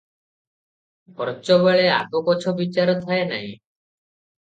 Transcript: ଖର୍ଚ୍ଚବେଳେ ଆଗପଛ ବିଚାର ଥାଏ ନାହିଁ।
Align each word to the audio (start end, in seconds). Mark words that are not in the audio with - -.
ଖର୍ଚ୍ଚବେଳେ 1.19 1.85
ଆଗପଛ 1.99 2.57
ବିଚାର 2.63 2.99
ଥାଏ 3.07 3.33
ନାହିଁ। 3.35 3.55